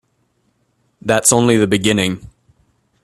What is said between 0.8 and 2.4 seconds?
That's only the beginning.